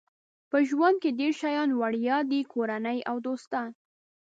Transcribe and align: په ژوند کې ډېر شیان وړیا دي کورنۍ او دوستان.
په 0.49 0.57
ژوند 0.69 0.95
کې 1.01 1.09
ډېر 1.19 1.33
شیان 1.41 1.69
وړیا 1.79 2.17
دي 2.31 2.41
کورنۍ 2.53 2.99
او 3.09 3.15
دوستان. 3.27 3.69